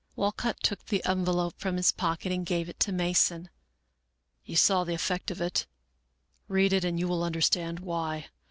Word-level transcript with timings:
Walcott 0.15 0.63
took 0.63 0.87
the 0.87 1.05
envelope 1.05 1.59
from 1.59 1.77
his 1.77 1.91
pocket 1.91 2.31
and 2.31 2.43
gave 2.43 2.67
it 2.67 2.79
to 2.79 2.91
Mason." 2.91 3.51
You 4.47 4.55
saw 4.55 4.83
the 4.83 4.95
effect 4.95 5.29
of 5.29 5.41
it; 5.41 5.67
read 6.47 6.73
it 6.73 6.83
and 6.83 6.99
you 6.99 7.07
will 7.07 7.23
understand 7.23 7.81
why. 7.81 8.29